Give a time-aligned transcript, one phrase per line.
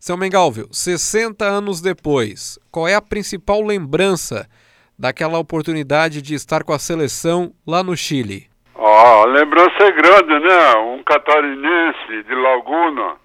[0.00, 4.48] Seu Mengalvio, 60 anos depois, qual é a principal lembrança
[4.96, 8.48] daquela oportunidade de estar com a seleção lá no Chile?
[8.76, 10.76] Ah, a lembrança é grande, né?
[10.76, 13.16] Um catarinense de Laguna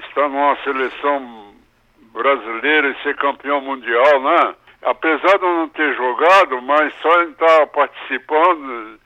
[0.00, 1.52] estar numa seleção
[2.14, 4.54] brasileira e ser campeão mundial, né?
[4.86, 8.98] Apesar de eu não ter jogado, mas só em estar participando,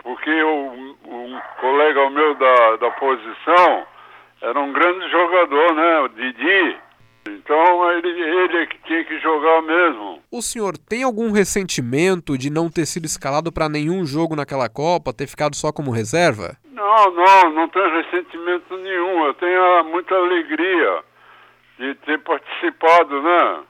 [0.00, 0.72] porque eu,
[1.04, 3.91] um colega meu da, da posição
[4.42, 5.98] era um grande jogador, né?
[6.00, 6.76] O Didi.
[7.28, 10.20] Então ele, ele é que tinha que jogar mesmo.
[10.30, 15.12] O senhor tem algum ressentimento de não ter sido escalado para nenhum jogo naquela Copa,
[15.12, 16.56] ter ficado só como reserva?
[16.72, 19.24] Não, não, não tenho ressentimento nenhum.
[19.24, 21.04] Eu tenho muita alegria
[21.78, 23.60] de ter participado, né?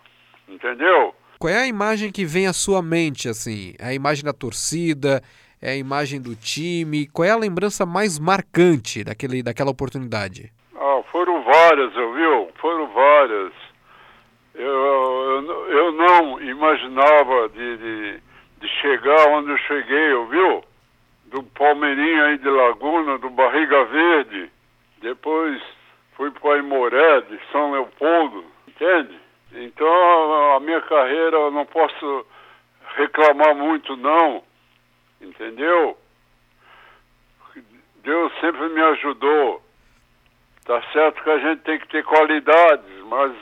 [0.48, 1.14] Entendeu?
[1.38, 3.74] Qual é a imagem que vem à sua mente, assim?
[3.78, 5.22] É a imagem da torcida?
[5.60, 7.06] É a imagem do time?
[7.08, 10.50] Qual é a lembrança mais marcante daquele, daquela oportunidade?
[11.52, 12.50] Várias, ouviu?
[12.54, 13.52] Foram várias.
[14.54, 18.20] Eu, eu, eu não imaginava de, de,
[18.58, 20.64] de, chegar onde eu cheguei, ouviu?
[21.26, 24.50] Do Palmeirinho aí de Laguna, do Barriga Verde.
[25.02, 25.62] Depois
[26.16, 29.20] fui para Imoré, de São Leopoldo, entende?
[29.52, 32.26] Então a minha carreira eu não posso
[32.96, 34.42] reclamar muito não,
[35.20, 35.98] entendeu?
[38.02, 39.62] Deus sempre me ajudou.
[40.64, 43.32] Tá certo que a gente tem que ter qualidades, mas,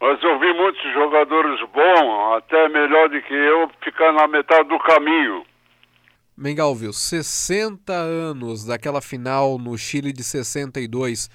[0.00, 4.78] mas eu vi muitos jogadores bons, até melhor do que eu, ficar na metade do
[4.80, 5.44] caminho.
[6.36, 11.28] Mengalvio, 60 anos daquela final no Chile de 62.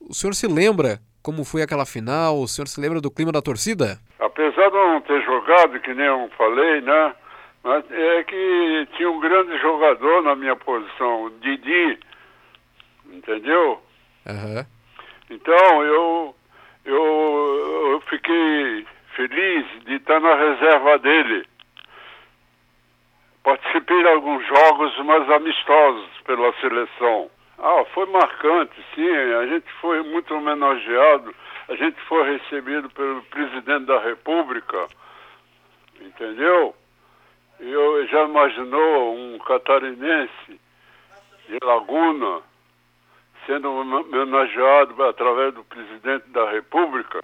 [0.00, 2.38] O senhor se lembra como foi aquela final?
[2.38, 3.98] O senhor se lembra do clima da torcida?
[4.20, 7.14] Apesar de eu não ter jogado, que nem eu falei, né?
[7.64, 11.98] Mas é que tinha um grande jogador na minha posição, o Didi,
[13.12, 13.82] entendeu?
[14.26, 14.64] Uhum.
[15.30, 16.34] Então eu,
[16.84, 21.46] eu, eu fiquei feliz de estar na reserva dele.
[23.42, 27.30] Participei de alguns jogos mais amistosos pela seleção.
[27.58, 29.08] Ah, foi marcante, sim.
[29.08, 31.34] A gente foi muito homenageado.
[31.68, 34.86] A gente foi recebido pelo presidente da República,
[36.00, 36.74] entendeu?
[37.58, 40.60] Eu já imaginou um catarinense
[41.48, 42.42] de Laguna
[43.46, 47.22] sendo homenageado através do presidente da República.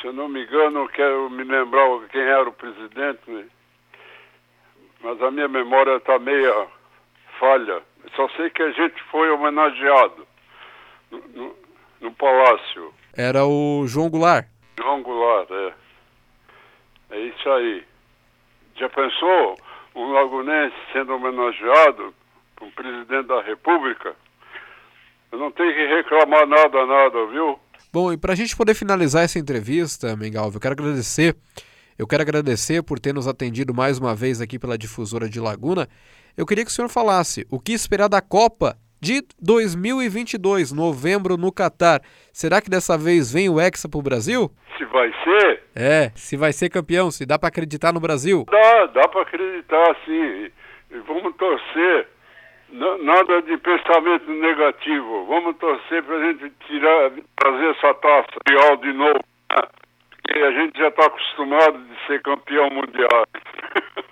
[0.00, 3.50] Se eu não me engano, eu quero me lembrar quem era o presidente,
[5.02, 6.66] mas a minha memória está meia
[7.38, 7.82] falha.
[8.16, 10.26] Só sei que a gente foi homenageado
[11.10, 11.56] no, no,
[12.00, 12.94] no palácio.
[13.14, 14.46] Era o João Goulart.
[14.78, 15.74] João Goulart, é.
[17.10, 17.84] É isso aí.
[18.76, 19.58] Já pensou
[19.94, 22.14] um lagunense sendo homenageado
[22.60, 24.14] o presidente da República,
[25.32, 27.58] eu não tenho que reclamar nada, nada, viu?
[27.92, 31.34] Bom, e para a gente poder finalizar essa entrevista, Mengalvo, eu quero agradecer.
[31.98, 35.88] Eu quero agradecer por ter nos atendido mais uma vez aqui pela difusora de Laguna.
[36.36, 41.52] Eu queria que o senhor falasse o que esperar da Copa de 2022, novembro no
[41.52, 42.00] Catar.
[42.32, 44.50] Será que dessa vez vem o Hexa para o Brasil?
[44.78, 45.62] Se vai ser?
[45.74, 48.44] É, se vai ser campeão, se dá para acreditar no Brasil.
[48.50, 50.50] Dá, dá para acreditar, sim.
[50.90, 52.08] E vamos torcer
[52.72, 55.26] nada de pensamento negativo.
[55.26, 59.24] Vamos torcer para a gente tirar, trazer essa taça real de novo.
[59.50, 59.62] Né?
[60.10, 63.26] Porque a gente já está acostumado de ser campeão mundial.